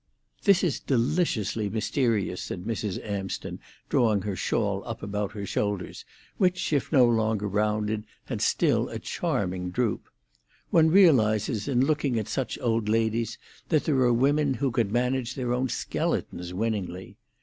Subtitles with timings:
[0.45, 2.97] "This is deliciously mysterious," said Mrs.
[3.05, 6.05] Amsden, drawing her shawl up about her shoulders,
[6.37, 10.09] which, if no longer rounded, had still a charming droop.
[10.71, 13.37] One realises in looking at such old ladies
[13.69, 17.17] that there are women who could manage their own skeletons winningly.